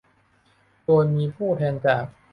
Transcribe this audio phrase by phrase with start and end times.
[0.85, 2.05] โดยมีผู้แทนจาก